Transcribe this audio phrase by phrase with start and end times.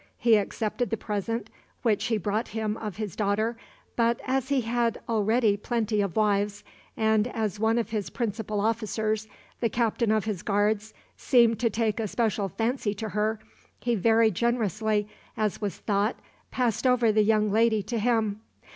[0.17, 1.47] He accepted the present
[1.83, 3.55] which he brought him of his daughter,
[3.95, 6.63] but, as he had already plenty of wives,
[6.97, 9.27] and as one of his principal officers,
[9.59, 13.39] the captain of his guards, seemed to take a special fancy to her,
[13.79, 16.15] he very generously, as was thought,
[16.49, 18.41] passed over the young lady to him.